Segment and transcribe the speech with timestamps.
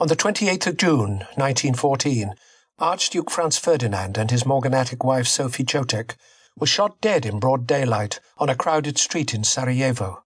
[0.00, 2.32] On the 28th of June, 1914,
[2.78, 6.14] Archduke Franz Ferdinand and his morganatic wife Sophie Chotek
[6.56, 10.22] were shot dead in broad daylight on a crowded street in Sarajevo.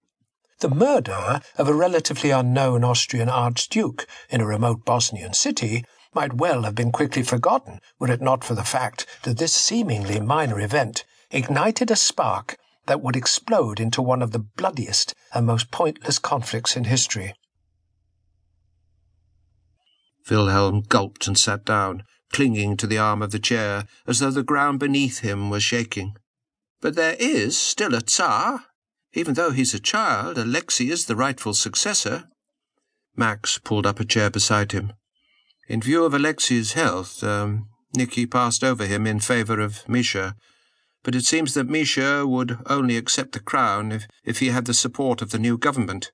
[0.61, 6.64] The murder of a relatively unknown Austrian archduke in a remote Bosnian city might well
[6.64, 11.07] have been quickly forgotten were it not for the fact that this seemingly minor event
[11.30, 16.77] ignited a spark that would explode into one of the bloodiest and most pointless conflicts
[16.77, 17.32] in history.
[20.30, 24.42] Wilhelm gulped and sat down, clinging to the arm of the chair, as though the
[24.42, 26.16] ground beneath him was shaking.
[26.80, 28.64] But there is still a Tsar.
[29.14, 32.24] Even though he's a child, Alexei is the rightful successor.
[33.14, 34.95] Max pulled up a chair beside him.
[35.69, 40.34] In view of Alexei's health, um, Nicky passed over him in favour of Misha,
[41.02, 44.75] but it seems that Misha would only accept the crown if, if he had the
[44.75, 46.11] support of the new government.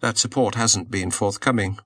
[0.00, 1.78] That support hasn't been forthcoming.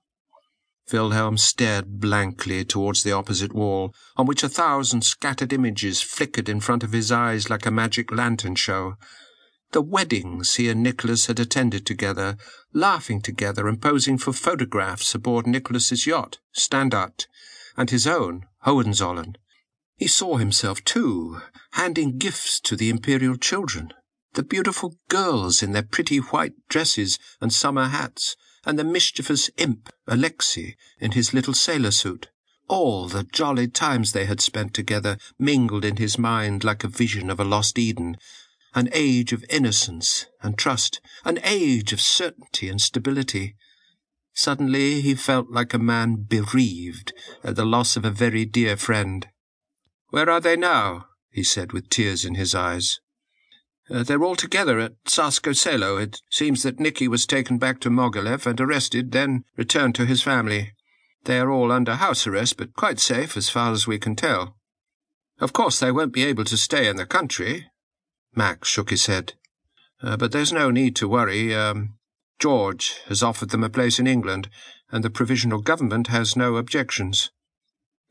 [0.91, 6.59] Wilhelm stared blankly towards the opposite wall, on which a thousand scattered images flickered in
[6.59, 8.95] front of his eyes like a magic lantern show.
[9.71, 12.37] The weddings he and Nicholas had attended together,
[12.73, 17.27] laughing together and posing for photographs aboard Nicholas's yacht, Standart,
[17.77, 19.35] and his own, Hohenzollern.
[19.95, 21.41] He saw himself, too,
[21.73, 23.93] handing gifts to the imperial children,
[24.33, 28.35] the beautiful girls in their pretty white dresses and summer hats,
[28.69, 32.29] and the mischievous imp, Alexei, in his little sailor suit.
[32.67, 37.31] All the jolly times they had spent together mingled in his mind like a vision
[37.31, 38.15] of a lost Eden,
[38.75, 43.55] an age of innocence and trust, an age of certainty and stability.
[44.35, 47.11] Suddenly he felt like a man bereaved
[47.43, 49.29] at the loss of a very dear friend.
[50.09, 51.07] Where are they now?
[51.31, 52.99] he said with tears in his eyes.
[53.91, 55.97] Uh, they're all together at Tsarskoe Selo.
[55.97, 60.21] It seems that Nicky was taken back to Mogilev and arrested, then returned to his
[60.21, 60.73] family.
[61.25, 64.55] They are all under house arrest, but quite safe as far as we can tell.
[65.39, 67.67] Of course, they won't be able to stay in the country.
[68.35, 69.33] Max shook his head.
[70.01, 71.55] Uh, but there's no need to worry.
[71.55, 71.95] Um,
[72.39, 74.49] George has offered them a place in England,
[74.91, 77.31] and the provisional government has no objections.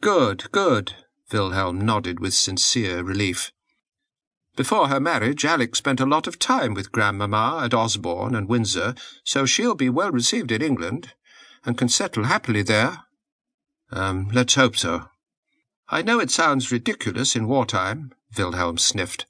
[0.00, 0.94] Good, good.
[1.32, 3.52] Wilhelm nodded with sincere relief.
[4.58, 8.96] Before her marriage, Alex spent a lot of time with Grandmamma at Osborne and Windsor,
[9.22, 11.14] so she'll be well received in England,
[11.64, 13.04] and can settle happily there.
[13.92, 15.10] Um, let's hope so.
[15.88, 19.26] I know it sounds ridiculous in wartime, Wilhelm sniffed,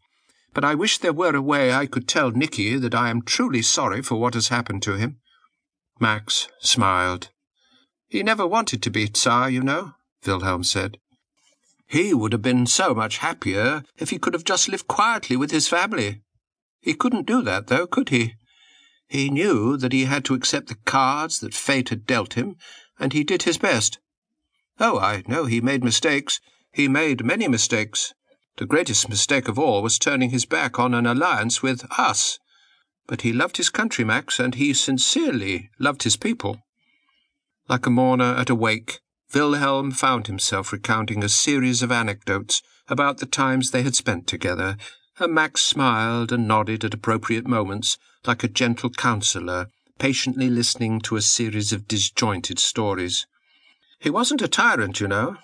[0.55, 3.61] but I wish there were a way I could tell Nicky that I am truly
[3.61, 5.21] sorry for what has happened to him.
[6.01, 7.29] Max smiled.
[8.07, 9.93] He never wanted to be Tsar, you know,
[10.27, 10.97] Wilhelm said.
[11.89, 15.51] He would have been so much happier if he could have just lived quietly with
[15.51, 16.21] his family.
[16.81, 18.35] He couldn't do that, though, could he?
[19.09, 22.57] He knew that he had to accept the cards that fate had dealt him,
[23.01, 23.99] and he did his best.
[24.79, 26.41] Oh, I know he made mistakes.
[26.73, 28.13] He made many mistakes.
[28.59, 32.39] The greatest mistake of all was turning his back on an alliance with us.
[33.07, 36.61] But he loved his country, Max, and he sincerely loved his people.
[37.67, 39.01] Like a mourner at a wake,
[39.35, 44.77] Wilhelm found himself recounting a series of anecdotes about the times they had spent together,
[45.19, 49.69] and Max smiled and nodded at appropriate moments, like a gentle counsellor,
[49.99, 53.27] patiently listening to a series of disjointed stories.
[53.99, 55.37] He wasn't a tyrant, you know.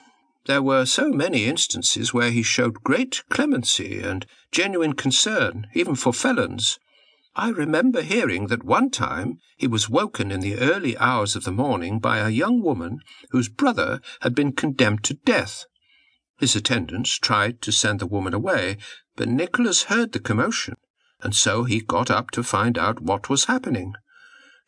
[0.47, 6.12] There were so many instances where he showed great clemency and genuine concern, even for
[6.12, 6.78] felons.
[7.37, 11.50] I remember hearing that one time he was woken in the early hours of the
[11.50, 13.00] morning by a young woman
[13.31, 15.67] whose brother had been condemned to death.
[16.39, 18.77] His attendants tried to send the woman away,
[19.17, 20.75] but Nicholas heard the commotion,
[21.23, 23.94] and so he got up to find out what was happening.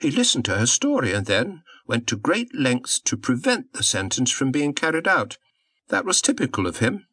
[0.00, 4.32] He listened to her story and then went to great lengths to prevent the sentence
[4.32, 5.38] from being carried out.
[5.88, 7.06] That was typical of him.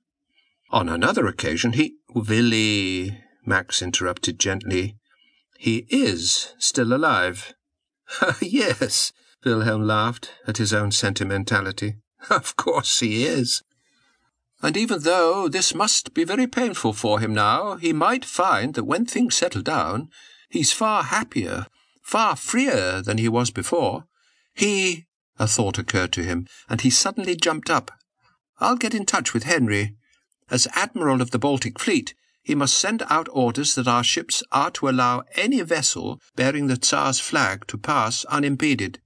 [0.72, 1.98] On another occasion he...
[2.10, 4.98] Willie, Max interrupted gently.
[5.64, 7.54] He is still alive.
[8.42, 9.14] yes,
[9.46, 11.96] Wilhelm laughed at his own sentimentality.
[12.30, 13.64] Of course he is.
[14.62, 18.84] And even though this must be very painful for him now, he might find that
[18.84, 20.10] when things settle down,
[20.50, 21.68] he's far happier,
[22.02, 24.04] far freer than he was before.
[24.54, 25.06] He.
[25.40, 27.90] A thought occurred to him, and he suddenly jumped up.
[28.60, 29.96] I'll get in touch with Henry.
[30.50, 32.14] As Admiral of the Baltic Fleet,
[32.44, 36.78] he must send out orders that our ships are to allow any vessel bearing the
[36.78, 39.00] Tsar's flag to pass unimpeded.